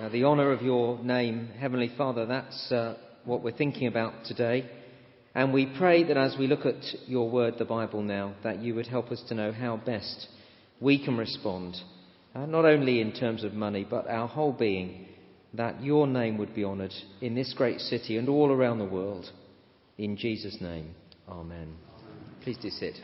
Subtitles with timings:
[0.00, 2.26] the honour of your name, Heavenly Father.
[2.26, 4.68] That's uh, what we're thinking about today.
[5.34, 8.74] And we pray that as we look at your word, the Bible now, that you
[8.74, 10.28] would help us to know how best
[10.80, 11.76] we can respond,
[12.34, 15.06] uh, not only in terms of money, but our whole being,
[15.54, 19.30] that your name would be honoured in this great city and all around the world.
[19.98, 20.94] In Jesus' name,
[21.28, 21.74] Amen.
[22.42, 22.94] Please do sit.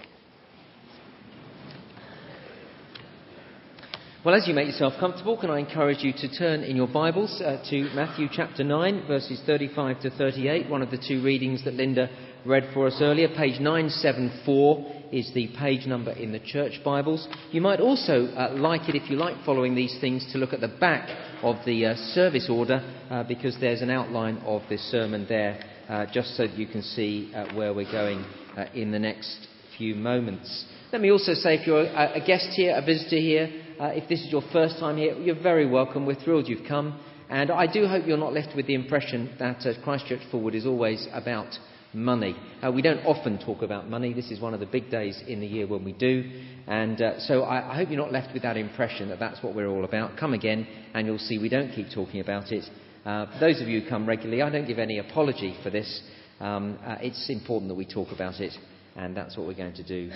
[4.25, 7.43] Well, as you make yourself comfortable, can I encourage you to turn in your Bibles
[7.45, 11.75] uh, to Matthew chapter 9, verses 35 to 38, one of the two readings that
[11.75, 12.09] Linda
[12.47, 13.27] read for us earlier.
[13.27, 17.27] Page 974 is the page number in the church Bibles.
[17.51, 20.61] You might also uh, like it, if you like following these things, to look at
[20.61, 21.09] the back
[21.43, 22.81] of the uh, service order
[23.11, 26.83] uh, because there's an outline of this sermon there, uh, just so that you can
[26.83, 28.25] see uh, where we're going
[28.73, 30.65] in the next few moments.
[30.93, 33.51] Let me also say, if you're a, a guest here, a visitor here,
[33.81, 36.07] uh, if this is your first time here, you're very welcome.
[36.07, 37.01] We're thrilled you've come.
[37.29, 40.67] And I do hope you're not left with the impression that uh, Christchurch Fulwood is
[40.67, 41.49] always about
[41.95, 42.37] money.
[42.63, 44.13] Uh, we don't often talk about money.
[44.13, 46.31] This is one of the big days in the year when we do.
[46.67, 49.55] And uh, so I, I, hope you're not left with that impression that that's what
[49.55, 50.19] we're all about.
[50.19, 52.65] Come again, and you'll see we don't keep talking about it.
[53.05, 56.03] Uh, those of you who come regularly, I don't give any apology for this.
[56.41, 58.53] Um, uh, it's important that we talk about it,
[58.97, 60.11] and that's what we're going to do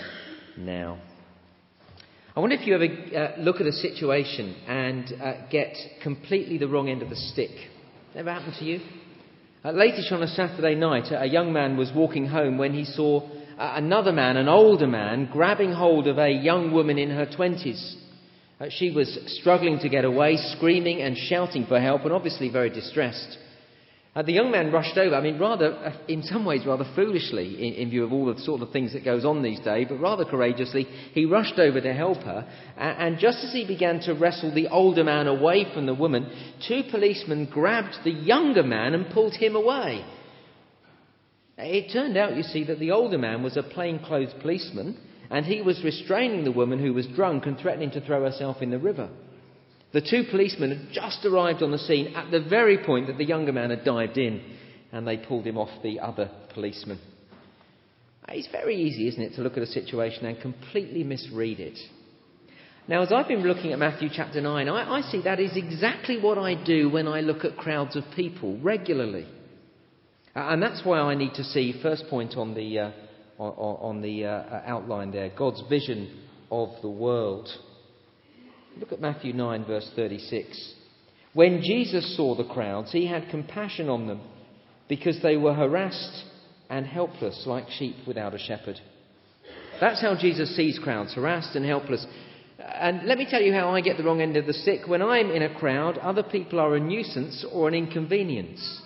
[0.57, 0.99] now.
[2.37, 6.67] I wonder if you ever uh, look at a situation and uh, get completely the
[6.67, 7.49] wrong end of the stick.
[8.13, 8.79] Ever happened to you?
[9.65, 13.73] Uh, on a Saturday night, a young man was walking home when he saw uh,
[13.77, 17.97] another man, an older man, grabbing hold of a young woman in her twenties.
[18.61, 22.69] Uh, she was struggling to get away, screaming and shouting for help, and obviously very
[22.69, 23.35] distressed.
[24.17, 27.53] Uh, the young man rushed over, I mean, rather, uh, in some ways, rather foolishly,
[27.67, 29.99] in, in, view of all the sort of things that goes on these days, but
[29.99, 32.47] rather courageously, he rushed over to help her.
[32.75, 36.31] And, and just as he began to wrestle the older man away from the woman,
[36.67, 40.03] two policemen grabbed the younger man and pulled him away.
[41.59, 44.97] It turned out, you see, that the older man was a plainclothes policeman,
[45.29, 48.71] and he was restraining the woman who was drunk and threatening to throw herself in
[48.71, 49.11] the river.
[49.93, 53.25] The two policemen had just arrived on the scene at the very point that the
[53.25, 54.41] younger man had dived in,
[54.91, 56.99] and they pulled him off the other policeman.
[58.29, 61.79] It's very easy, isn't it, to look at a situation and completely misread it.
[62.89, 66.19] Now, as I've been looking at Matthew chapter 9, I, I see that is exactly
[66.19, 69.27] what I do when I look at crowds of people regularly.
[70.35, 72.91] And that's why I need to see, first point on the, uh,
[73.39, 77.49] on, the uh, outline there, God's vision of the world.
[78.79, 80.73] Look at Matthew 9, verse 36.
[81.33, 84.21] When Jesus saw the crowds, he had compassion on them
[84.87, 86.23] because they were harassed
[86.69, 88.79] and helpless like sheep without a shepherd.
[89.79, 92.05] That's how Jesus sees crowds, harassed and helpless.
[92.59, 94.81] And let me tell you how I get the wrong end of the stick.
[94.87, 98.81] When I'm in a crowd, other people are a nuisance or an inconvenience.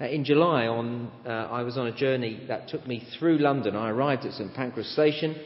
[0.00, 3.76] Uh, in July, on, uh, I was on a journey that took me through London.
[3.76, 5.36] I arrived at St Pancras Station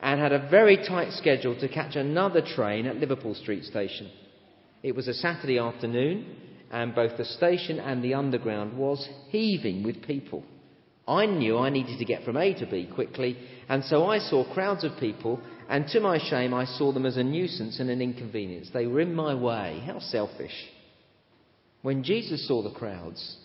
[0.00, 4.10] and had a very tight schedule to catch another train at Liverpool Street Station.
[4.82, 6.36] It was a Saturday afternoon,
[6.70, 10.44] and both the station and the underground was heaving with people.
[11.06, 13.38] I knew I needed to get from A to B quickly,
[13.68, 17.16] and so I saw crowds of people, and to my shame, I saw them as
[17.16, 18.70] a nuisance and an inconvenience.
[18.72, 19.82] They were in my way.
[19.86, 20.54] How selfish.
[21.82, 23.36] When Jesus saw the crowds,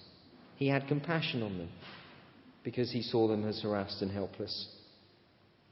[0.57, 1.69] he had compassion on them
[2.63, 4.67] because he saw them as harassed and helpless.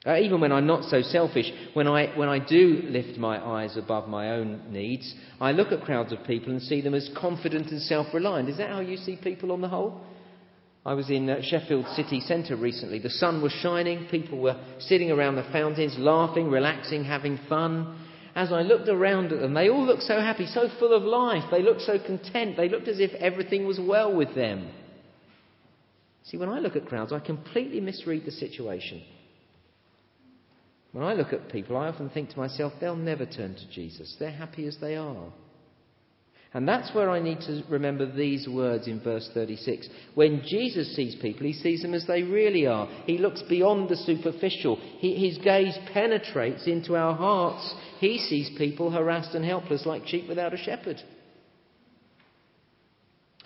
[0.03, 3.77] Uh, even when I'm not so selfish, when I, when I do lift my eyes
[3.77, 7.67] above my own needs, I look at crowds of people and see them as confident
[7.67, 8.49] and self reliant.
[8.49, 10.01] Is that how you see people on the whole?
[10.83, 12.97] I was in uh, Sheffield city centre recently.
[12.97, 17.99] The sun was shining, people were sitting around the fountains, laughing, relaxing, having fun.
[18.33, 21.43] As I looked around at them, they all looked so happy, so full of life.
[21.51, 22.57] They looked so content.
[22.57, 24.71] They looked as if everything was well with them.
[26.23, 29.03] See, when I look at crowds, I completely misread the situation.
[30.91, 34.15] When I look at people, I often think to myself, they'll never turn to Jesus.
[34.19, 35.31] They're happy as they are.
[36.53, 39.87] And that's where I need to remember these words in verse 36.
[40.15, 42.87] When Jesus sees people, he sees them as they really are.
[43.05, 44.75] He looks beyond the superficial.
[44.75, 47.73] He, his gaze penetrates into our hearts.
[47.99, 51.01] He sees people harassed and helpless like sheep without a shepherd.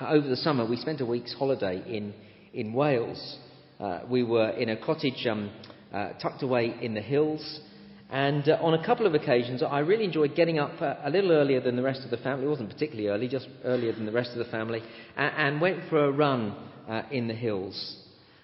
[0.01, 2.11] Over the summer, we spent a week's holiday in,
[2.55, 3.37] in Wales.
[3.79, 5.51] Uh, we were in a cottage um,
[5.95, 7.61] uh, tucked away in the hills.
[8.09, 11.31] And uh, on a couple of occasions, I really enjoyed getting up uh, a little
[11.31, 12.45] earlier than the rest of the family.
[12.45, 14.81] It wasn't particularly early, just earlier than the rest of the family,
[15.15, 16.55] and, and went for a run
[16.87, 17.97] uh, in the hills.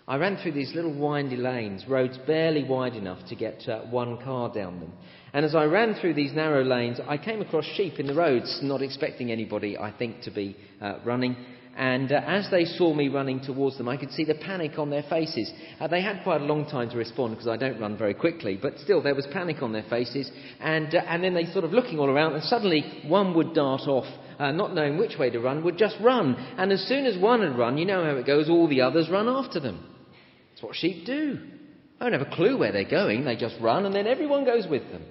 [0.08, 4.18] I ran through these little windy lanes, roads barely wide enough to get uh, one
[4.24, 4.92] car down them.
[5.32, 8.60] And as I ran through these narrow lanes, I came across sheep in the roads,
[8.64, 11.38] not expecting anybody, I think, to be uh, running.
[11.76, 14.90] And uh, as they saw me running towards them, I could see the panic on
[14.90, 15.52] their faces.
[15.80, 18.60] Uh, they had quite a long time to respond because I don't run very quickly,
[18.62, 20.30] but still there was panic on their faces.
[20.60, 23.82] And, uh, and then they sort of looking all around, and suddenly one would dart
[23.88, 24.06] off,
[24.38, 26.36] uh, not knowing which way to run, would just run.
[26.58, 29.10] And as soon as one had run, you know how it goes, all the others
[29.10, 29.86] run after them.
[30.52, 31.40] That's what sheep do.
[32.00, 34.68] They don't have a clue where they're going, they just run, and then everyone goes
[34.70, 35.04] with them.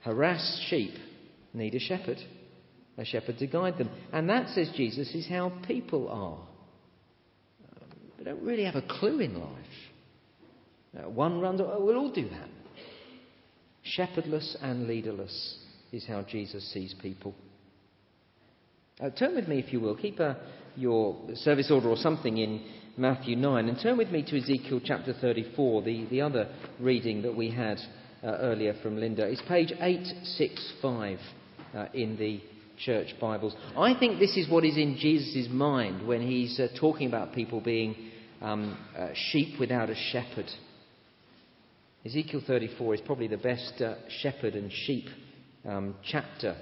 [0.00, 0.94] Harassed sheep
[1.52, 2.18] need a shepherd,
[2.96, 3.90] a shepherd to guide them.
[4.12, 6.38] And that, says Jesus, is how people are.
[8.18, 9.50] They don't really have a clue in life.
[10.96, 12.48] Uh, one runs, oh, we'll all do that.
[13.82, 15.58] Shepherdless and leaderless
[15.92, 17.34] is how Jesus sees people.
[19.00, 19.96] Uh, turn with me, if you will.
[19.96, 20.34] Keep uh,
[20.76, 22.64] your service order or something in
[22.96, 26.48] Matthew 9 and turn with me to Ezekiel chapter 34, the, the other
[26.78, 27.78] reading that we had
[28.22, 29.26] uh, earlier from Linda.
[29.26, 31.18] It's page 865
[31.74, 32.40] uh, in the
[32.78, 33.54] church Bibles.
[33.76, 37.60] I think this is what is in Jesus' mind when he's uh, talking about people
[37.60, 37.96] being
[38.40, 40.50] um, uh, sheep without a shepherd.
[42.04, 45.06] Ezekiel 34 is probably the best uh, shepherd and sheep
[45.66, 46.56] um, chapter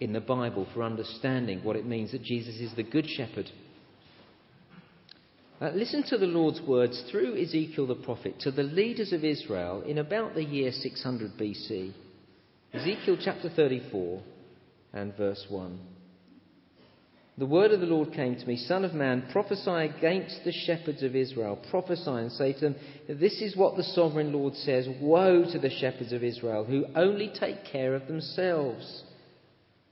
[0.00, 3.50] in the Bible for understanding what it means that Jesus is the good shepherd.
[5.60, 9.82] Uh, listen to the Lord's words through Ezekiel the prophet to the leaders of Israel
[9.82, 11.92] in about the year 600 BC.
[12.74, 14.22] Ezekiel chapter 34
[14.96, 15.78] and verse 1.
[17.38, 21.02] The word of the Lord came to me, Son of man, prophesy against the shepherds
[21.02, 21.58] of Israel.
[21.70, 22.76] Prophesy and say to them,
[23.08, 27.30] This is what the sovereign Lord says Woe to the shepherds of Israel who only
[27.38, 29.02] take care of themselves.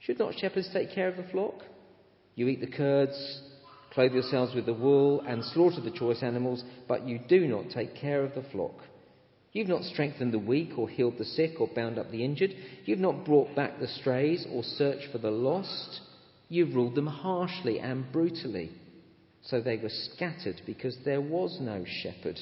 [0.01, 1.57] Should not shepherds take care of the flock?
[2.35, 3.43] You eat the curds
[3.95, 7.95] Clothe yourselves with the wool and slaughter the choice animals, but you do not take
[7.95, 8.75] care of the flock.
[9.55, 12.55] You've not strengthened the weak or healed the sick or bound up the injured.
[12.85, 16.01] You've not brought back the strays or searched for the lost.
[16.49, 18.73] You've ruled them harshly and brutally.
[19.43, 22.41] So they were scattered because there was no shepherd.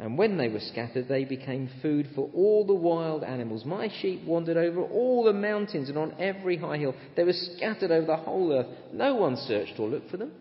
[0.00, 3.64] And when they were scattered, they became food for all the wild animals.
[3.64, 6.96] My sheep wandered over all the mountains and on every high hill.
[7.14, 8.66] They were scattered over the whole earth.
[8.92, 10.32] No one searched or looked for them.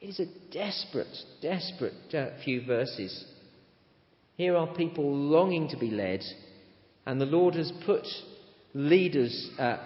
[0.00, 3.26] It is a desperate, desperate uh, few verses.
[4.36, 6.22] Here are people longing to be led,
[7.06, 8.06] and the Lord has put
[8.74, 9.76] leaders uh,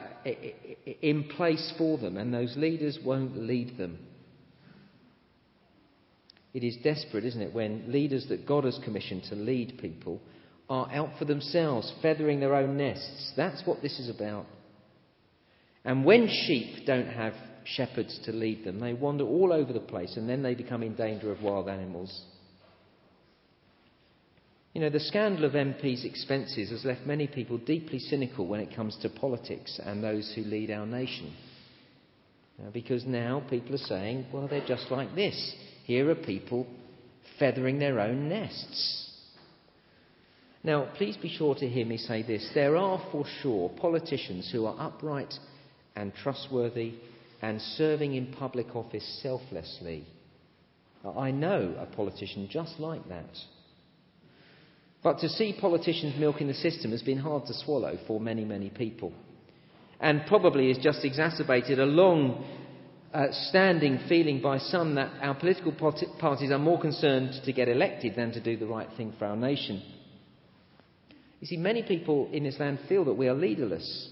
[1.03, 3.99] in place for them, and those leaders won't lead them.
[6.55, 10.21] It is desperate, isn't it, when leaders that God has commissioned to lead people
[10.71, 13.33] are out for themselves, feathering their own nests.
[13.37, 14.47] That's what this is about.
[15.85, 17.35] And when sheep don't have
[17.67, 18.81] shepherds to lead them.
[18.81, 22.25] They wander all over the place and then they become in danger of wild animals.
[24.77, 28.77] You know, the scandal of MP's expenses has left many people deeply cynical when it
[28.77, 31.35] comes to politics and those who lead our nation.
[32.75, 35.55] because now people are saying, well, they're just like this.
[35.85, 36.67] Here are people
[37.39, 39.11] feathering their own nests.
[40.63, 42.47] Now, please be sure to hear me say this.
[42.53, 45.33] There are for sure politicians who are upright
[45.95, 46.97] and trustworthy
[47.41, 50.07] and serving in public office selflessly.
[51.03, 53.31] I know a politician just like that.
[55.03, 58.71] But to see politicians milking the system has been hard to swallow for many, many
[58.71, 59.13] people.
[60.01, 62.45] And probably has just exacerbated a long
[63.15, 68.15] uh, standing feeling by some that our political parties are more concerned to get elected
[68.15, 69.83] than to do the right thing for our nation.
[71.41, 74.11] You see, many people in this land feel that we are leaderless.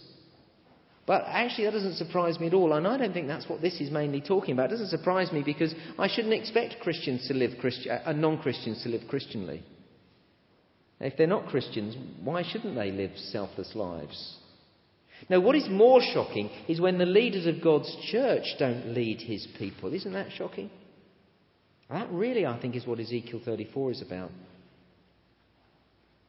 [1.07, 2.73] But actually, that doesn't surprise me at all.
[2.73, 4.67] And I don't think that's what this is mainly talking about.
[4.67, 8.83] It doesn't surprise me because I shouldn't expect Christians to live Christi- uh, non Christians
[8.85, 9.63] to live Christianly.
[11.05, 14.39] If they're not Christians, why shouldn't they live selfless lives?
[15.29, 19.47] Now, what is more shocking is when the leaders of God's church don't lead his
[19.59, 19.93] people.
[19.93, 20.71] Isn't that shocking?
[21.91, 24.31] That really, I think, is what Ezekiel 34 is about.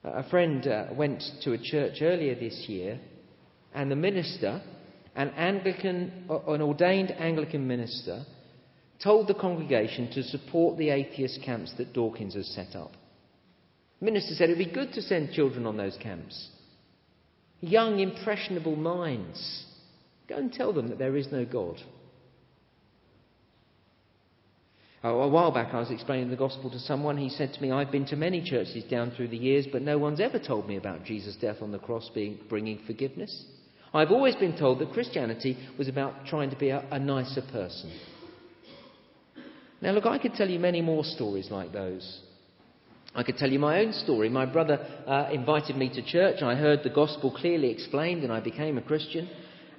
[0.04, 3.00] A friend uh, went to a church earlier this year
[3.74, 4.62] and the minister,
[5.16, 8.26] an Anglican, an ordained Anglican minister,
[9.02, 12.92] told the congregation to support the atheist camps that Dawkins has set up.
[14.02, 16.50] Minister said it would be good to send children on those camps.
[17.62, 19.66] Young, impressionable minds.
[20.28, 21.78] Go and tell them that there is no God.
[25.04, 27.16] Oh, a while back, I was explaining the gospel to someone.
[27.16, 30.00] He said to me, I've been to many churches down through the years, but no
[30.00, 33.46] one's ever told me about Jesus' death on the cross being, bringing forgiveness.
[33.94, 37.98] I've always been told that Christianity was about trying to be a, a nicer person.
[39.80, 42.22] Now, look, I could tell you many more stories like those.
[43.16, 44.30] I could tell you my own story.
[44.30, 46.42] My brother uh, invited me to church.
[46.42, 49.30] I heard the gospel clearly explained and I became a Christian.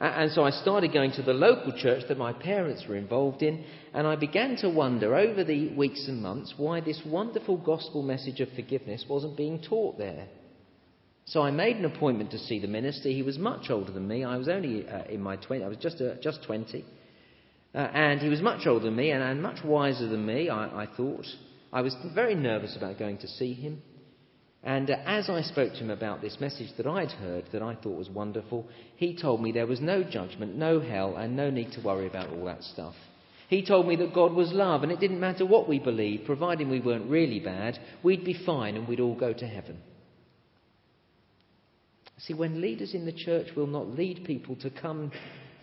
[0.01, 3.65] And so I started going to the local church that my parents were involved in,
[3.95, 8.41] and I began to wonder over the weeks and months why this wonderful gospel message
[8.41, 10.27] of forgiveness wasn't being taught there.
[11.25, 13.09] So I made an appointment to see the minister.
[13.09, 14.23] He was much older than me.
[14.23, 16.85] I was only uh, in my 20, I was just, uh, just 20.
[17.75, 20.83] Uh, and he was much older than me and, and much wiser than me, I,
[20.83, 21.27] I, thought.
[21.73, 23.83] I was very nervous about going to see him.
[24.63, 27.77] And uh, as I spoke to him about this message that I'd heard, that I
[27.77, 31.73] thought was wonderful, he told me there was no judgment, no hell, and no need
[31.73, 32.95] to worry about all that stuff.
[33.49, 36.69] He told me that God was love, and it didn't matter what we believed, providing
[36.69, 39.79] we weren't really bad, we'd be fine and we'd all go to heaven.
[42.19, 45.13] See, when leaders in the church will not lead people to come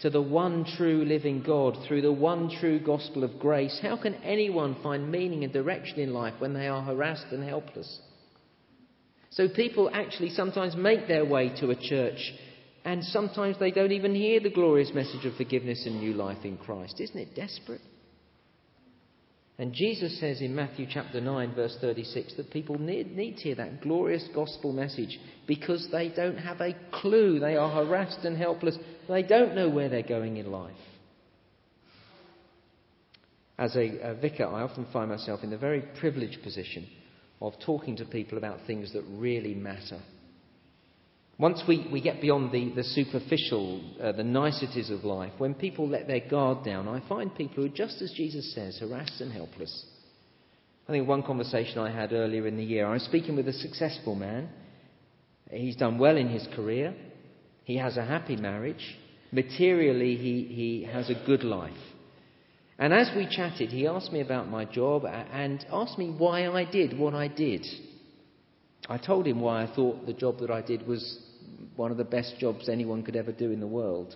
[0.01, 4.15] to the one true living God through the one true gospel of grace, how can
[4.15, 7.99] anyone find meaning and direction in life when they are harassed and helpless?
[9.31, 12.33] So people actually sometimes make their way to a church
[12.85, 16.57] and sometimes they don't even hear the glorious message of forgiveness and new life in
[16.57, 16.99] Christ.
[16.99, 17.81] Isn't it desperate?
[19.57, 23.55] And Jesus says in Matthew chapter 9, verse 36, that people need, need to hear
[23.55, 27.39] that glorious gospel message because they don't have a clue.
[27.39, 28.77] They are harassed and helpless.
[29.07, 30.75] They don't know where they're going in life.
[33.57, 36.87] As a, a vicar, I often find myself in the very privileged position
[37.41, 39.99] of talking to people about things that really matter.
[41.37, 45.87] Once we, we get beyond the, the superficial, uh, the niceties of life, when people
[45.87, 49.31] let their guard down, I find people who, are, just as Jesus says, harassed and
[49.31, 49.85] helpless.
[50.87, 53.53] I think one conversation I had earlier in the year, I was speaking with a
[53.53, 54.49] successful man.
[55.49, 56.95] He's done well in his career.
[57.63, 58.97] He has a happy marriage.
[59.31, 61.71] Materially, he, he has a good life.
[62.77, 66.65] And as we chatted, he asked me about my job and asked me why I
[66.69, 67.65] did what I did.
[68.89, 71.19] I told him why I thought the job that I did was
[71.75, 74.15] one of the best jobs anyone could ever do in the world.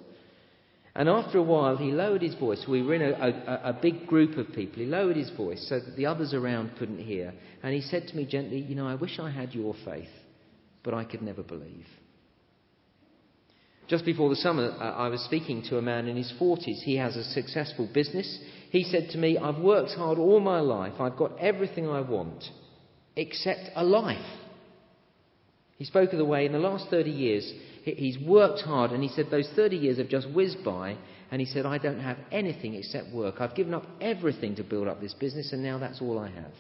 [0.96, 2.66] And after a while, he lowered his voice.
[2.68, 4.80] We were in a, a, a, big group of people.
[4.80, 7.34] He lowered his voice so that the others around couldn't hear.
[7.62, 10.10] And he said to me gently, You know, I wish I had your faith,
[10.84, 11.86] but I could never believe.
[13.88, 16.82] Just before the summer, uh, I was speaking to a man in his 40s.
[16.84, 18.40] He has a successful business.
[18.70, 20.94] He said to me, I've worked hard all my life.
[21.00, 22.44] I've got everything I want,
[23.16, 24.26] except a life.
[25.78, 27.54] He spoke of the way in the last 30 years
[27.96, 30.98] he's worked hard, and he said those 30 years have just whizzed by,
[31.32, 33.36] and he said, I don't have anything except work.
[33.40, 36.52] I've given up everything to build up this business, and now that's all I have.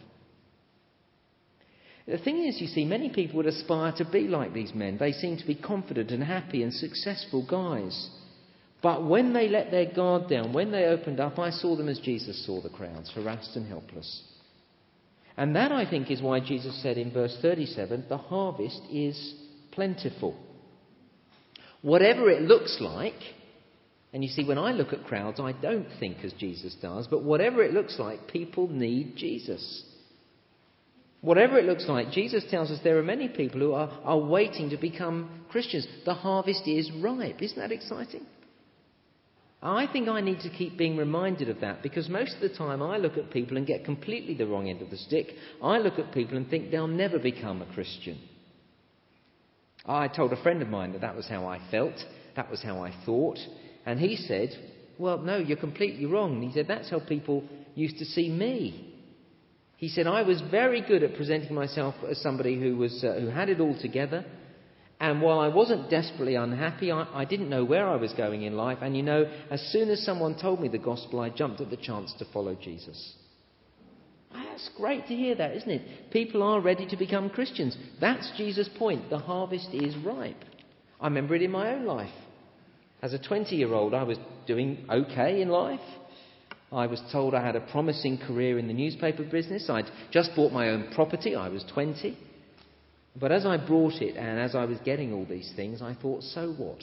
[2.08, 4.98] The thing is, you see, many people would aspire to be like these men.
[4.98, 8.10] They seem to be confident and happy and successful guys.
[8.82, 12.00] But when they let their guard down, when they opened up, I saw them as
[12.00, 14.24] Jesus saw the crowds, harassed and helpless.
[15.36, 19.36] And that, I think, is why Jesus said in verse 37 the harvest is
[19.72, 20.36] plentiful.
[21.82, 23.22] Whatever it looks like,
[24.14, 27.24] and you see, when I look at crowds, I don't think as Jesus does, but
[27.24, 29.84] whatever it looks like, people need Jesus.
[31.22, 34.70] Whatever it looks like, Jesus tells us there are many people who are, are waiting
[34.70, 35.88] to become Christians.
[36.06, 37.42] The harvest is ripe.
[37.42, 38.26] Isn't that exciting?
[39.62, 42.84] I think I need to keep being reminded of that because most of the time
[42.84, 45.28] I look at people and get completely the wrong end of the stick.
[45.64, 48.20] I look at people and think they'll never become a Christian.
[49.84, 51.96] I told a friend of mine that that was how I felt,
[52.36, 53.40] that was how I thought,
[53.86, 54.50] and he said,
[55.00, 56.42] Well, no, you're completely wrong.
[56.42, 57.44] he said, That's how people
[57.74, 58.87] used to see me.
[59.78, 63.28] He said, I was very good at presenting myself as somebody who, was, uh, who
[63.28, 64.26] had it all together.
[65.00, 68.58] And while I wasn't desperately unhappy, I, I didn't know where I was going in
[68.58, 68.80] life.
[68.82, 71.78] And you know, as soon as someone told me the gospel, I jumped at the
[71.78, 73.14] chance to follow Jesus.
[74.34, 76.12] That's great to hear that, isn't it?
[76.12, 77.78] People are ready to become Christians.
[78.02, 79.12] That's Jesus' point.
[79.12, 80.44] The harvest is ripe.
[81.00, 82.10] I remember it in my own life.
[83.04, 84.18] As a 20 year old, I was
[84.48, 85.80] doing okay in life.
[86.72, 89.70] I was told I had a promising career in the newspaper business.
[89.70, 91.36] I'd just bought my own property.
[91.36, 92.18] I was 20.
[93.20, 96.24] But as I brought it and as I was getting all these things, I thought,
[96.24, 96.82] so what?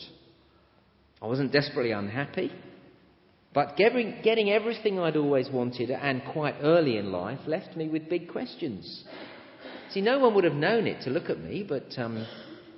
[1.20, 2.50] I wasn't desperately unhappy.
[3.52, 8.08] But getting, getting everything I'd always wanted and quite early in life left me with
[8.08, 9.04] big questions.
[9.90, 12.26] See, no one would have known it to look at me, but um,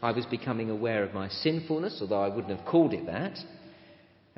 [0.03, 3.39] I was becoming aware of my sinfulness, although I wouldn't have called it that.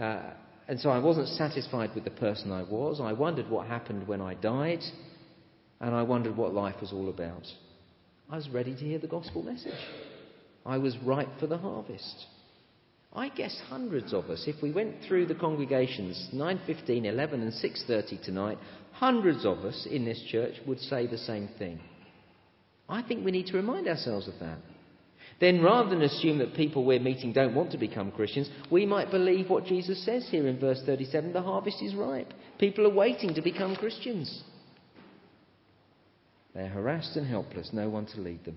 [0.01, 0.31] Uh,
[0.69, 3.01] and so I wasn't satisfied with the person I was.
[3.01, 4.83] I wondered what happened when I died,
[5.81, 7.45] and I wondered what life was all about.
[8.31, 9.73] I was ready to hear the gospel message.
[10.67, 12.27] I was ripe for the harvest.
[13.15, 18.23] I guess hundreds of us, if we went through the congregations 9:15, 11 and 6:30
[18.23, 18.59] tonight,
[18.93, 21.81] hundreds of us in this church would say the same thing.
[22.91, 24.59] I think we need to remind ourselves of that.
[25.41, 29.11] Then rather than assume that people we're meeting don't want to become Christians, we might
[29.11, 32.33] believe what Jesus says here in verse 37, the harvest is ripe.
[32.59, 34.43] People are waiting to become Christians.
[36.55, 38.57] They're harassed and helpless, no one to lead them.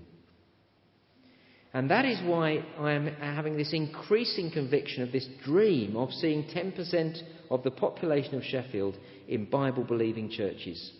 [1.74, 6.44] And that is why I am having this increasing conviction of this dream of seeing
[6.44, 8.96] 10% of the population of Sheffield
[9.28, 10.92] in Bible believing churches.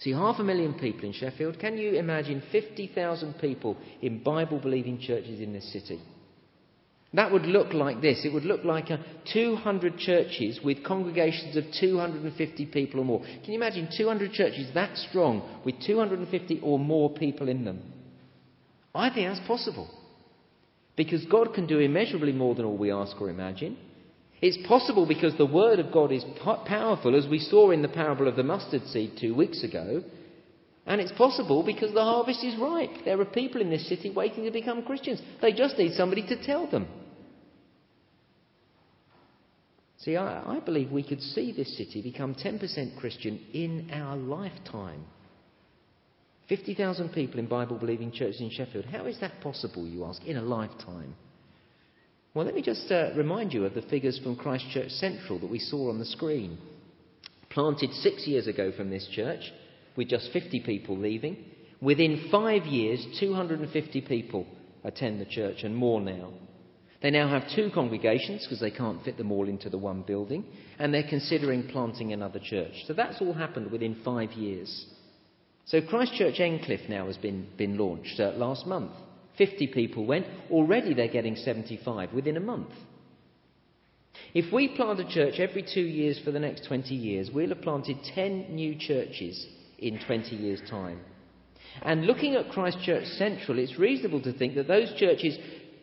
[0.00, 1.58] See, half a million people in Sheffield.
[1.58, 6.00] Can you imagine 50,000 people in Bible believing churches in this city?
[7.14, 8.24] That would look like this.
[8.24, 8.98] It would look like a
[9.32, 13.20] 200 churches with congregations of 250 people or more.
[13.20, 17.80] Can you imagine 200 churches that strong with 250 or more people in them?
[18.92, 19.88] I think that's possible.
[20.96, 23.76] Because God can do immeasurably more than all we ask or imagine.
[24.46, 26.22] It's possible because the Word of God is
[26.66, 30.04] powerful, as we saw in the parable of the mustard seed two weeks ago.
[30.84, 33.06] And it's possible because the harvest is ripe.
[33.06, 35.22] There are people in this city waiting to become Christians.
[35.40, 36.86] They just need somebody to tell them.
[40.00, 45.06] See, I, I believe we could see this city become 10% Christian in our lifetime.
[46.50, 48.84] 50,000 people in Bible believing churches in Sheffield.
[48.84, 51.14] How is that possible, you ask, in a lifetime?
[52.34, 55.60] Well, let me just uh, remind you of the figures from Christchurch Central that we
[55.60, 56.58] saw on the screen.
[57.50, 59.52] Planted six years ago from this church,
[59.96, 61.36] with just 50 people leaving.
[61.80, 64.48] Within five years, 250 people
[64.82, 66.32] attend the church and more now.
[67.02, 70.44] They now have two congregations because they can't fit them all into the one building,
[70.80, 72.72] and they're considering planting another church.
[72.88, 74.86] So that's all happened within five years.
[75.66, 78.90] So Christchurch Endcliffe now has been, been launched uh, last month.
[79.38, 80.26] 50 people went.
[80.50, 82.70] Already they're getting 75 within a month.
[84.32, 87.62] If we plant a church every two years for the next 20 years, we'll have
[87.62, 89.46] planted 10 new churches
[89.78, 91.00] in 20 years' time.
[91.82, 95.36] And looking at Christchurch Central, it's reasonable to think that those churches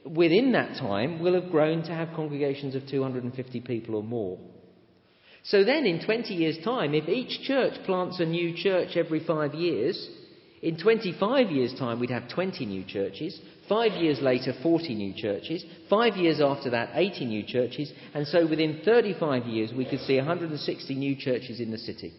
[0.05, 4.39] within that time will have grown to have congregations of 250 people or more.
[5.43, 9.55] So then, in 20 years' time, if each church plants a new church every five
[9.55, 10.09] years,
[10.61, 13.39] in 25 years' time, we'd have 20 new churches.
[13.67, 15.65] Five years later, 40 new churches.
[15.89, 17.91] Five years after that, 80 new churches.
[18.13, 22.13] And so within 35 years, we could see 160 new churches in the city.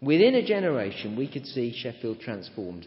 [0.00, 2.86] Within a generation, we could see Sheffield transformed.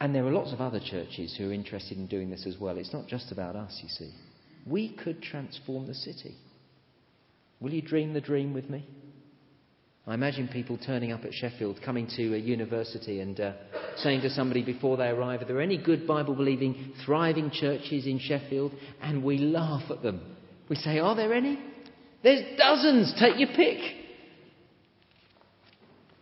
[0.00, 2.78] And there are lots of other churches who are interested in doing this as well.
[2.78, 4.12] It's not just about us, you see.
[4.66, 6.34] We could transform the city.
[7.60, 8.86] Will you dream the dream with me?
[10.08, 13.54] I imagine people turning up at Sheffield, coming to a university and uh,
[13.96, 18.20] saying to somebody before they arrive, Are there any good Bible believing, thriving churches in
[18.20, 18.72] Sheffield?
[19.02, 20.20] And we laugh at them.
[20.68, 21.58] We say, Are there any?
[22.22, 23.14] There's dozens.
[23.18, 23.78] Take your pick.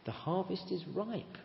[0.07, 1.37] The harvest is ripe.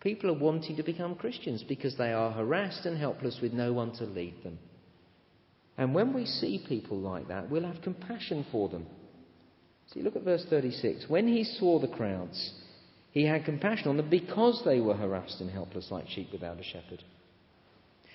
[0.00, 3.92] People are wanting to become Christians because they are harassed and helpless with no one
[3.96, 4.58] to lead them.
[5.78, 8.86] And when we see people like that, we'll have compassion for them.
[9.92, 11.06] See, look at verse 36.
[11.08, 12.52] When he saw the crowds,
[13.10, 16.64] he had compassion on them because they were harassed and helpless like sheep without a
[16.64, 17.02] shepherd.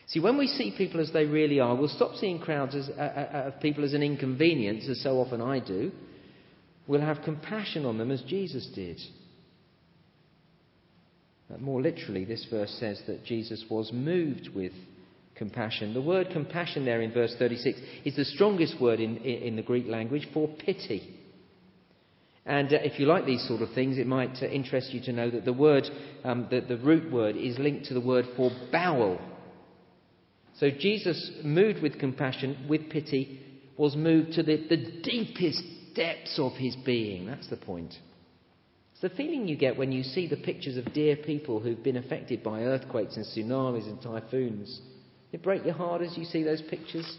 [0.08, 3.02] See, when we see people as they really are, we'll stop seeing crowds as, uh,
[3.02, 5.92] uh, of people as an inconvenience, as so often I do.
[6.88, 9.00] We'll have compassion on them as Jesus did.
[11.50, 14.74] But more literally, this verse says that Jesus was moved with
[15.36, 15.94] compassion.
[15.94, 19.88] The word compassion there in verse 36 is the strongest word in, in the Greek
[19.88, 21.23] language for pity.
[22.46, 25.14] And uh, if you like these sort of things, it might uh, interest you to
[25.14, 25.86] know that the word,
[26.24, 29.20] um, the, the root word, is linked to the word for bowel.
[30.58, 33.40] So Jesus, moved with compassion, with pity,
[33.78, 35.64] was moved to the, the deepest
[35.96, 37.26] depths of his being.
[37.26, 37.94] That's the point.
[38.92, 41.98] It's the feeling you get when you see the pictures of dear people who've been
[41.98, 44.82] affected by earthquakes and tsunamis and typhoons.
[45.32, 47.18] It break your heart as you see those pictures.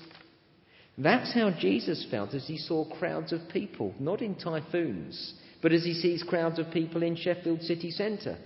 [0.96, 5.82] That's how Jesus felt as he saw crowds of people, not in typhoons, but as
[5.82, 8.38] he sees crowds of people in Sheffield city centre.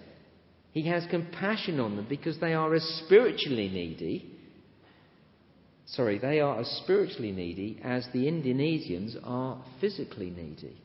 [0.73, 4.31] He has compassion on them because they are as spiritually needy.
[5.87, 10.77] Sorry, they are as spiritually needy as the Indonesians are physically needy.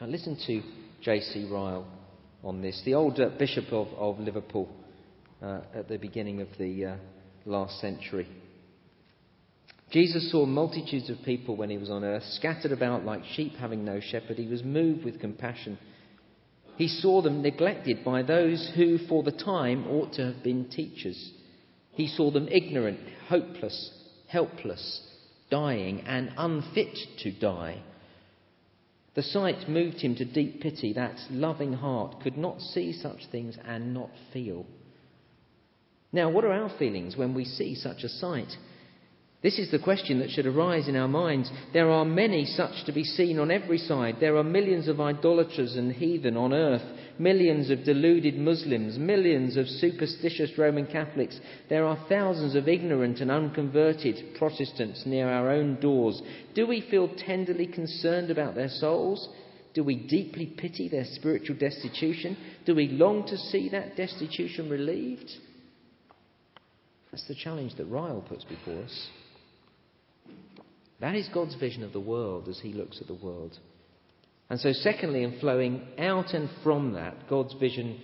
[0.00, 0.62] Now listen to
[1.02, 1.48] J.C.
[1.50, 1.86] Ryle
[2.42, 4.68] on this, the old uh, Bishop of, of Liverpool
[5.42, 6.96] uh, at the beginning of the uh,
[7.46, 8.28] last century.
[9.94, 13.84] Jesus saw multitudes of people when he was on earth, scattered about like sheep having
[13.84, 14.38] no shepherd.
[14.38, 15.78] He was moved with compassion.
[16.76, 21.30] He saw them neglected by those who, for the time, ought to have been teachers.
[21.92, 23.92] He saw them ignorant, hopeless,
[24.26, 25.00] helpless,
[25.48, 27.80] dying, and unfit to die.
[29.14, 30.92] The sight moved him to deep pity.
[30.92, 34.66] That loving heart could not see such things and not feel.
[36.10, 38.56] Now, what are our feelings when we see such a sight?
[39.44, 41.52] This is the question that should arise in our minds.
[41.74, 44.16] There are many such to be seen on every side.
[44.18, 46.80] There are millions of idolaters and heathen on earth,
[47.18, 51.38] millions of deluded Muslims, millions of superstitious Roman Catholics.
[51.68, 56.22] There are thousands of ignorant and unconverted Protestants near our own doors.
[56.54, 59.28] Do we feel tenderly concerned about their souls?
[59.74, 62.38] Do we deeply pity their spiritual destitution?
[62.64, 65.30] Do we long to see that destitution relieved?
[67.10, 69.08] That's the challenge that Ryle puts before us.
[71.00, 73.58] That is God's vision of the world as He looks at the world.
[74.50, 78.00] And so, secondly, in flowing out and from that, God's vision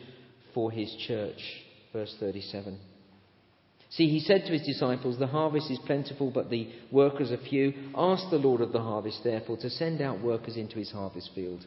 [0.55, 1.41] for His church.
[1.93, 2.79] Verse 37.
[3.91, 7.73] See, He said to His disciples, The harvest is plentiful, but the workers are few.
[7.95, 11.67] Ask the Lord of the harvest, therefore, to send out workers into His harvest field.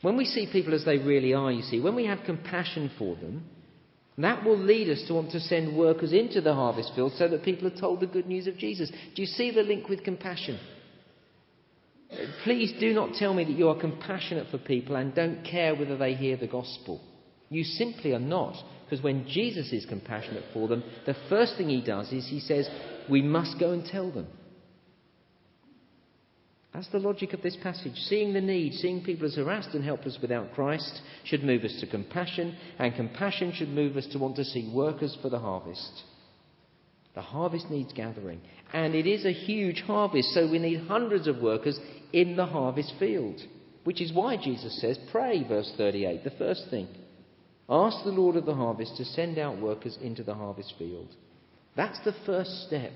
[0.00, 3.16] When we see people as they really are, you see, when we have compassion for
[3.16, 3.44] them,
[4.18, 7.44] that will lead us to want to send workers into the harvest field so that
[7.44, 8.90] people are told the good news of Jesus.
[9.14, 10.58] Do you see the link with compassion?
[12.42, 15.96] Please do not tell me that you are compassionate for people and don't care whether
[15.96, 17.00] they hear the gospel.
[17.50, 21.82] You simply are not, because when Jesus is compassionate for them, the first thing he
[21.82, 22.68] does is he says,
[23.10, 24.26] We must go and tell them.
[26.74, 27.96] That's the logic of this passage.
[27.96, 31.86] Seeing the need, seeing people as harassed and helpless without Christ, should move us to
[31.86, 36.02] compassion, and compassion should move us to want to see workers for the harvest.
[37.14, 38.40] The harvest needs gathering,
[38.72, 41.80] and it is a huge harvest, so we need hundreds of workers
[42.12, 43.40] in the harvest field.
[43.84, 46.88] Which is why Jesus says, Pray, verse 38, the first thing.
[47.68, 51.08] Ask the Lord of the harvest to send out workers into the harvest field.
[51.74, 52.92] That's the first step.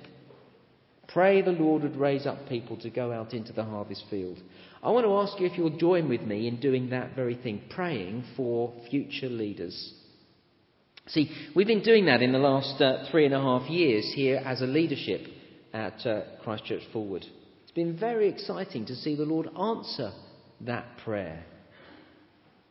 [1.09, 4.39] Pray the Lord would raise up people to go out into the harvest field.
[4.83, 7.63] I want to ask you if you'll join with me in doing that very thing,
[7.71, 9.95] praying for future leaders.
[11.09, 14.41] See, we've been doing that in the last uh, three and a half years here
[14.45, 15.21] as a leadership
[15.73, 17.25] at uh, Christchurch Fulwood.
[17.63, 20.13] It's been very exciting to see the Lord answer
[20.61, 21.45] that prayer.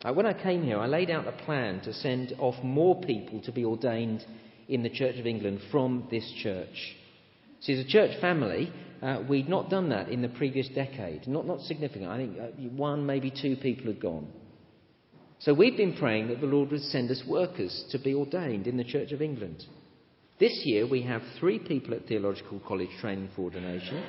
[0.04, 3.42] Uh, when I came here, I laid out a plan to send off more people
[3.42, 4.26] to be ordained
[4.68, 6.96] in the Church of England from this church.
[7.62, 8.72] See, as a church family,
[9.02, 11.28] uh, we'd not done that in the previous decade.
[11.28, 12.10] Not, not significant.
[12.10, 14.28] I think uh, one, maybe two people had gone.
[15.40, 18.78] So we've been praying that the Lord would send us workers to be ordained in
[18.78, 19.64] the Church of England.
[20.40, 24.04] This year we have three people at Theological College training for ordination.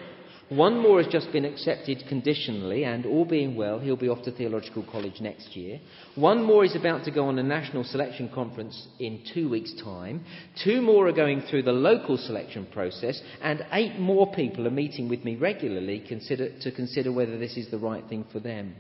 [0.49, 4.33] One more has just been accepted conditionally, and all being well, he'll be off to
[4.33, 5.81] Theological College next year.
[6.15, 10.25] One more is about to go on a national selection conference in two weeks' time.
[10.63, 15.09] Two more are going through the local selection process, and eight more people are meeting
[15.09, 18.75] with me regularly consider, to consider whether this is the right thing for them.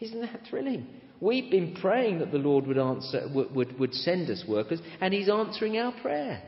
[0.00, 0.86] Isn't that thrilling?
[1.20, 5.12] We've been praying that the Lord would, answer, would, would, would send us workers, and
[5.12, 6.42] He's answering our prayer.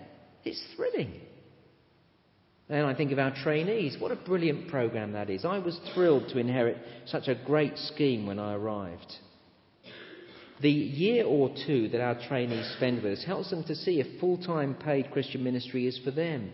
[0.44, 1.20] It's thrilling.
[2.70, 3.96] Then I think of our trainees.
[3.98, 5.44] What a brilliant program that is.
[5.44, 9.12] I was thrilled to inherit such a great scheme when I arrived.
[10.62, 14.20] The year or two that our trainees spend with us helps them to see if
[14.20, 16.52] full time paid Christian ministry is for them.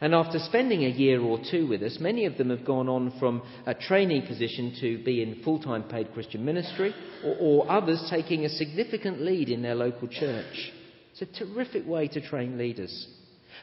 [0.00, 3.16] And after spending a year or two with us, many of them have gone on
[3.20, 6.92] from a trainee position to be in full time paid Christian ministry,
[7.24, 10.72] or, or, others taking a significant lead in their local church.
[11.12, 13.06] It's a terrific way to train leaders.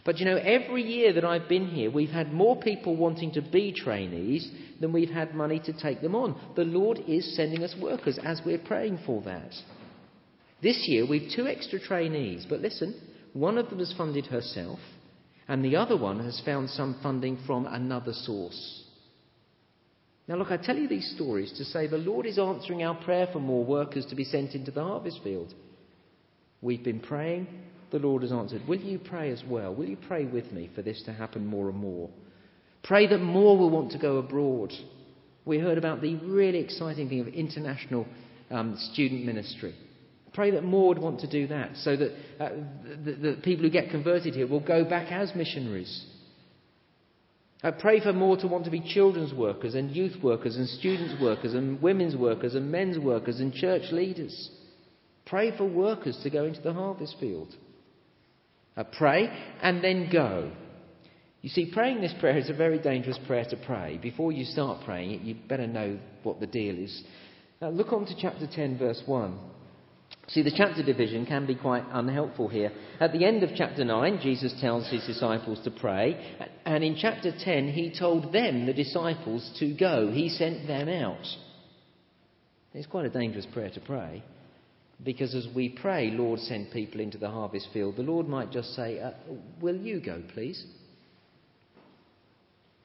[0.06, 3.42] But you know, every year that I've been here, we've had more people wanting to
[3.42, 6.40] be trainees than we've had money to take them on.
[6.56, 9.54] The Lord is sending us workers as we're praying for that.
[10.62, 13.00] This year, we've two extra trainees, but listen,
[13.34, 14.80] one of them has funded herself,
[15.48, 18.84] and the other one has found some funding from another source.
[20.28, 23.28] Now, look, I tell you these stories to say the Lord is answering our prayer
[23.34, 25.54] for more workers to be sent into the harvest field.
[26.62, 27.48] We've been praying,
[27.92, 28.68] the Lord has answered.
[28.68, 29.74] Will you pray as well?
[29.74, 32.10] Will you pray with me for this to happen more and more?
[32.84, 34.74] Pray that more will want to go abroad.
[35.46, 38.06] We heard about the really exciting thing of international
[38.52, 39.76] um, student ministry.
[40.34, 42.50] Pray that more would want to do that so that uh,
[43.04, 46.06] the, the, people who get converted here will go back as missionaries.
[47.62, 51.20] I pray for more to want to be children's workers and youth workers and students'
[51.22, 54.52] workers and women's workers and men's workers and church leaders.
[55.26, 57.54] Pray for workers to go into the harvest field.
[58.80, 59.30] Uh, pray
[59.62, 60.50] and then go.
[61.42, 64.00] You see, praying this prayer is a very dangerous prayer to pray.
[64.02, 67.04] Before you start praying it, you'd better know what the deal is.
[67.62, 69.38] Now, look on to chapter 10, verse 1.
[70.30, 72.72] See, the chapter division can be quite unhelpful here.
[73.02, 77.34] At the end of chapter 9, Jesus tells his disciples to pray, and in chapter
[77.38, 80.10] 10, he told them, the disciples, to go.
[80.10, 81.26] He sent them out.
[82.74, 84.24] It's quite a dangerous prayer to pray,
[85.04, 88.76] because as we pray, Lord, send people into the harvest field, the Lord might just
[88.76, 89.12] say, uh,
[89.62, 90.64] Will you go, please?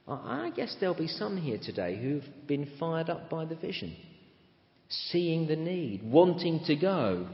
[0.06, 3.96] I guess there'll be some here today who've been fired up by the vision
[5.10, 7.26] seeing the need, wanting to go.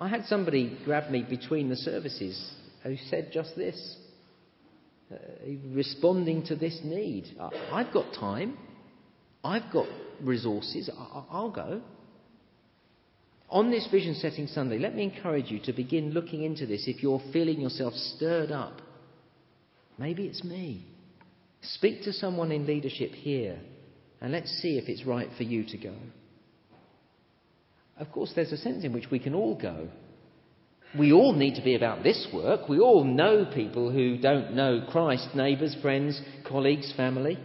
[0.00, 3.96] I had somebody grab me between the services who said just this,
[5.12, 5.16] uh,
[5.72, 7.26] responding to this need.
[7.72, 8.56] I've got time,
[9.44, 9.86] I've got
[10.20, 10.90] resources,
[11.30, 11.82] I'll go.
[13.50, 17.02] On this Vision Setting Sunday, let me encourage you to begin looking into this if
[17.02, 18.82] you're feeling yourself stirred up.
[19.96, 20.84] Maybe it's me.
[21.62, 23.58] Speak to someone in leadership here
[24.20, 25.94] and let's see if it's right for you to go.
[27.98, 29.88] Of course, there's a sense in which we can all go.
[30.98, 32.68] We all need to be about this work.
[32.68, 37.38] We all know people who don't know Christ neighbours, friends, colleagues, family.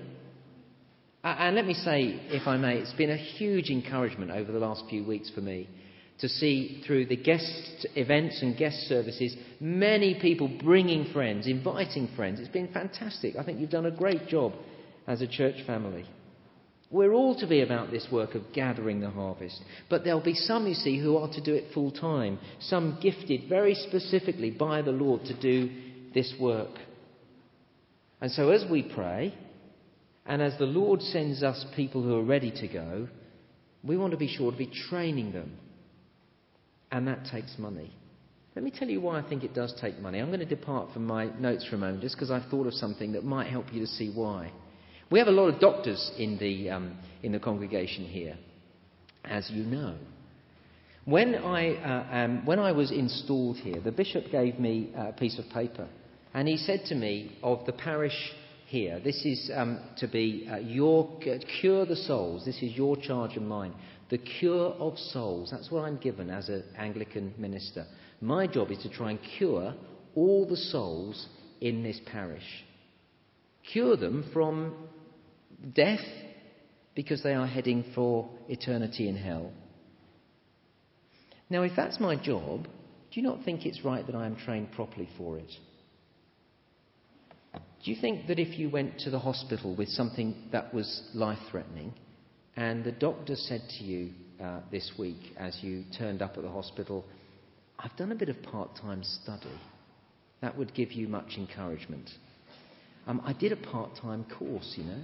[1.23, 4.83] And let me say, if I may, it's been a huge encouragement over the last
[4.89, 5.69] few weeks for me
[6.19, 12.39] to see through the guest events and guest services many people bringing friends, inviting friends.
[12.39, 13.35] It's been fantastic.
[13.35, 14.53] I think you've done a great job
[15.07, 16.05] as a church family.
[16.91, 19.59] We're all to be about this work of gathering the harvest.
[19.89, 23.49] But there'll be some, you see, who are to do it full time, some gifted
[23.49, 25.71] very specifically by the Lord to do
[26.13, 26.77] this work.
[28.21, 29.33] And so as we pray,
[30.25, 33.07] and as the Lord sends us people who are ready to go,
[33.83, 35.57] we want to be sure to be training them.
[36.93, 37.91] And that takes money.
[38.55, 40.19] Let me tell you why I think it does take money.
[40.19, 42.73] I'm going to depart from my notes for a moment just because I've thought of
[42.75, 44.51] something that might help you to see why.
[45.09, 48.37] We have a lot of doctors in the, um, in the congregation here,
[49.25, 49.95] as you know.
[51.05, 55.39] When I, uh, um, when I was installed here, the bishop gave me a piece
[55.39, 55.87] of paper,
[56.35, 58.15] and he said to me of the parish
[58.67, 61.19] here, this is um, to be uh, your
[61.59, 62.45] cure the souls.
[62.45, 63.73] This is your charge and mine.
[64.13, 65.49] The cure of souls.
[65.49, 67.87] That's what I'm given as an Anglican minister.
[68.21, 69.73] My job is to try and cure
[70.13, 71.25] all the souls
[71.61, 72.63] in this parish.
[73.71, 74.75] Cure them from
[75.73, 76.05] death
[76.93, 79.51] because they are heading for eternity in hell.
[81.49, 84.73] Now, if that's my job, do you not think it's right that I am trained
[84.73, 85.51] properly for it?
[87.83, 91.39] Do you think that if you went to the hospital with something that was life
[91.49, 91.95] threatening,
[92.55, 94.11] and the doctor said to you
[94.41, 97.05] uh, this week as you turned up at the hospital,
[97.79, 99.59] I've done a bit of part time study,
[100.41, 102.09] that would give you much encouragement?
[103.07, 105.01] Um, I did a part time course, you know.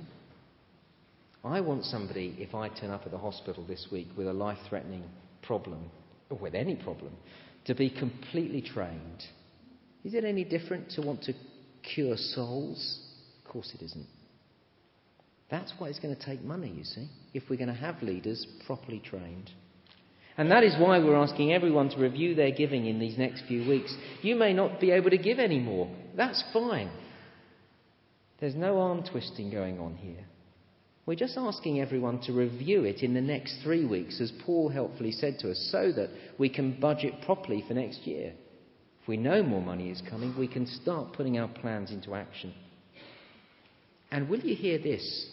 [1.44, 4.58] I want somebody, if I turn up at the hospital this week with a life
[4.68, 5.04] threatening
[5.42, 5.90] problem,
[6.30, 7.14] or with any problem,
[7.66, 9.24] to be completely trained.
[10.04, 11.34] Is it any different to want to
[11.84, 13.00] cure souls?
[13.44, 14.08] Of course it isn't.
[15.50, 18.46] That's why it's going to take money, you see, if we're going to have leaders
[18.66, 19.50] properly trained.
[20.38, 23.68] And that is why we're asking everyone to review their giving in these next few
[23.68, 23.94] weeks.
[24.22, 25.90] You may not be able to give any more.
[26.16, 26.90] That's fine.
[28.40, 30.24] There's no arm twisting going on here.
[31.06, 35.12] We're just asking everyone to review it in the next three weeks, as Paul helpfully
[35.12, 38.34] said to us, so that we can budget properly for next year.
[39.02, 42.54] If we know more money is coming, we can start putting our plans into action.
[44.12, 45.26] And will you hear this?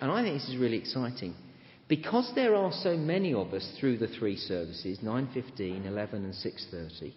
[0.00, 1.34] And I think this is really exciting.
[1.88, 7.14] Because there are so many of us through the three services 9:15, 11 and 6:30.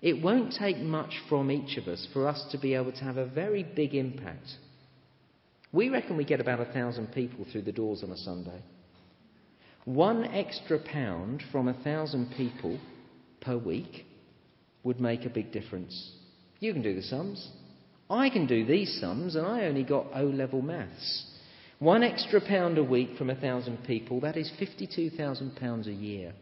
[0.00, 3.16] It won't take much from each of us for us to be able to have
[3.16, 4.56] a very big impact
[5.72, 8.62] we reckon we get about a thousand people through the doors on a Sunday.
[9.84, 12.78] One extra pound from a thousand people
[13.40, 14.04] per week
[14.84, 16.12] would make a big difference.
[16.60, 17.48] You can do the sums.
[18.10, 21.26] I can do these sums, and I only got O level maths.
[21.82, 26.32] One extra pound a week from a thousand people, that is £52,000 a year.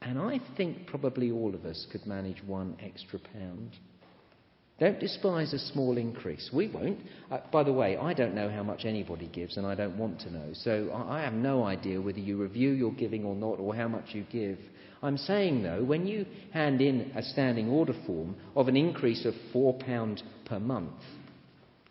[0.00, 3.76] And I think probably all of us could manage one extra pound.
[4.78, 6.48] Don't despise a small increase.
[6.54, 7.00] We won't.
[7.30, 10.20] Uh, by the way, I don't know how much anybody gives, and I don't want
[10.20, 10.48] to know.
[10.54, 13.88] So I, I have no idea whether you review your giving or not, or how
[13.88, 14.58] much you give.
[15.02, 16.24] I'm saying, though, when you
[16.54, 20.94] hand in a standing order form of an increase of £4 per month,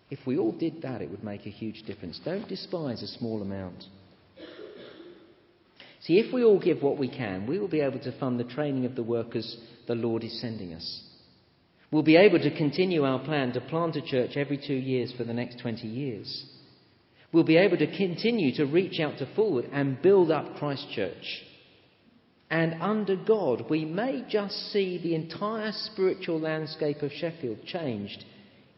[0.09, 2.19] if we all did that, it would make a huge difference.
[2.25, 3.83] Don't despise a small amount.
[6.01, 8.45] See, if we all give what we can, we will be able to fund the
[8.45, 11.03] training of the workers the Lord is sending us.
[11.91, 15.23] We'll be able to continue our plan to plant a church every two years for
[15.23, 16.45] the next 20 years.
[17.31, 21.43] We'll be able to continue to reach out to Fulwood and build up Christchurch.
[22.49, 28.23] And under God, we may just see the entire spiritual landscape of Sheffield changed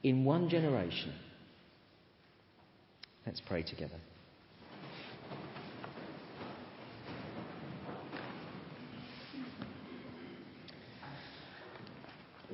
[0.03, 1.13] in one generation.
[3.25, 3.95] Let's pray together.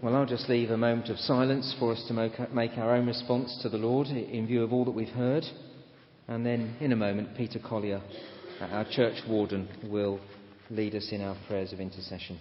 [0.03, 3.57] Well, I'll just leave a moment of silence for us to make our own response
[3.63, 5.43] to the Lord in view of all that we've heard.
[6.27, 8.01] And then, in a moment, Peter Collier,
[8.61, 10.19] our church warden, will
[10.69, 12.37] lead us in our prayers of intercession.